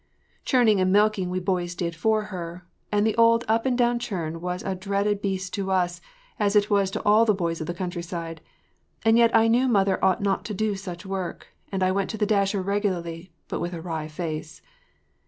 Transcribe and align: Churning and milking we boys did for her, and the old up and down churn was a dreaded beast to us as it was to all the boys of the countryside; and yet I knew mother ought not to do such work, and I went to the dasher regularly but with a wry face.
Churning 0.43 0.81
and 0.81 0.91
milking 0.91 1.29
we 1.29 1.39
boys 1.39 1.75
did 1.75 1.95
for 1.95 2.23
her, 2.33 2.65
and 2.91 3.05
the 3.05 3.15
old 3.17 3.45
up 3.47 3.67
and 3.67 3.77
down 3.77 3.99
churn 3.99 4.41
was 4.41 4.63
a 4.63 4.73
dreaded 4.73 5.21
beast 5.21 5.53
to 5.53 5.69
us 5.69 6.01
as 6.39 6.55
it 6.55 6.71
was 6.71 6.89
to 6.89 7.03
all 7.03 7.23
the 7.23 7.35
boys 7.35 7.61
of 7.61 7.67
the 7.67 7.73
countryside; 7.75 8.41
and 9.05 9.15
yet 9.15 9.29
I 9.35 9.47
knew 9.47 9.67
mother 9.67 10.03
ought 10.03 10.19
not 10.23 10.43
to 10.45 10.55
do 10.55 10.73
such 10.73 11.05
work, 11.05 11.49
and 11.71 11.83
I 11.83 11.91
went 11.91 12.09
to 12.09 12.17
the 12.17 12.25
dasher 12.25 12.63
regularly 12.63 13.31
but 13.47 13.59
with 13.59 13.75
a 13.75 13.81
wry 13.81 14.07
face. 14.07 14.63